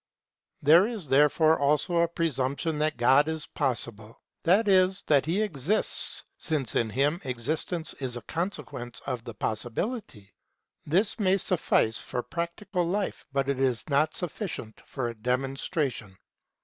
There 0.63 0.87
is 0.87 1.09
therefore 1.09 1.59
also 1.59 1.97
a 1.97 2.07
presumption 2.07 2.79
that 2.79 2.97
God 2.97 3.27
is 3.27 3.45
possible, 3.45 4.19
that 4.41 4.67
is, 4.67 5.03
that 5.05 5.27
he 5.27 5.43
exists, 5.43 6.25
since 6.39 6.73
in 6.75 6.89
him 6.89 7.21
existence 7.23 7.93
is 7.99 8.17
a 8.17 8.23
consequence 8.23 9.01
of 9.05 9.23
the 9.23 9.35
possibility. 9.35 10.33
This 10.87 11.19
may 11.19 11.37
suffice 11.37 11.99
for 11.99 12.23
practical 12.23 12.83
life 12.83 13.27
but 13.31 13.47
it 13.47 13.59
is 13.59 13.87
not 13.91 14.15
sufficient 14.15 14.81
for 14.87 15.07
a 15.09 15.13
demonstration. 15.13 16.17